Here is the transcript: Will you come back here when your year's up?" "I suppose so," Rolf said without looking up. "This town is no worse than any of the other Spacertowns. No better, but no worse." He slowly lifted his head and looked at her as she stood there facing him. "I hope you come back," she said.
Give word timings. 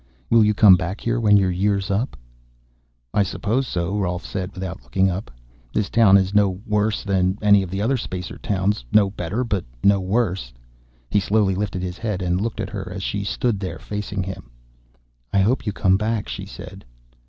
Will 0.31 0.43
you 0.43 0.55
come 0.55 0.75
back 0.77 0.99
here 1.01 1.19
when 1.19 1.37
your 1.37 1.51
year's 1.51 1.91
up?" 1.91 2.17
"I 3.13 3.21
suppose 3.21 3.67
so," 3.67 3.95
Rolf 3.99 4.25
said 4.25 4.51
without 4.55 4.81
looking 4.81 5.11
up. 5.11 5.29
"This 5.75 5.91
town 5.91 6.17
is 6.17 6.33
no 6.33 6.59
worse 6.65 7.03
than 7.03 7.37
any 7.39 7.61
of 7.61 7.69
the 7.69 7.83
other 7.83 7.97
Spacertowns. 7.97 8.83
No 8.91 9.11
better, 9.11 9.43
but 9.43 9.63
no 9.83 9.99
worse." 9.99 10.53
He 11.11 11.19
slowly 11.19 11.53
lifted 11.53 11.83
his 11.83 11.99
head 11.99 12.23
and 12.23 12.41
looked 12.41 12.59
at 12.59 12.71
her 12.71 12.91
as 12.91 13.03
she 13.03 13.23
stood 13.23 13.59
there 13.59 13.77
facing 13.77 14.23
him. 14.23 14.49
"I 15.31 15.41
hope 15.41 15.67
you 15.67 15.71
come 15.71 15.97
back," 15.97 16.27
she 16.27 16.47
said. 16.47 16.83